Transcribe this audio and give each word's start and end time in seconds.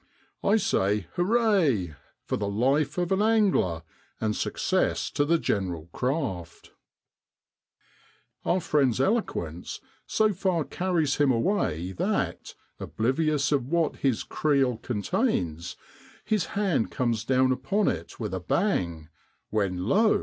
I 0.43 0.57
say 0.57 1.01
Hooray! 1.13 1.93
for 2.25 2.35
the 2.35 2.47
life 2.47 2.97
of 2.97 3.11
an 3.11 3.21
angler, 3.21 3.83
and 4.19 4.35
success 4.35 5.11
to 5.11 5.25
the 5.25 5.37
general 5.37 5.89
craft!' 5.93 6.71
Our 8.43 8.61
friend's 8.61 8.99
eloquence 8.99 9.79
so 10.07 10.33
far 10.33 10.63
carries 10.63 11.17
him 11.17 11.31
away 11.31 11.91
that, 11.91 12.55
oblivious 12.79 13.51
of 13.51 13.67
what 13.67 13.97
his 13.97 14.23
creel 14.23 14.77
contains, 14.77 15.75
his 16.25 16.45
hand 16.57 16.89
comes 16.89 17.23
down 17.23 17.51
upon 17.51 17.87
it 17.87 18.19
with 18.19 18.33
a 18.33 18.39
bang, 18.39 19.07
when 19.51 19.85
lo! 19.87 20.19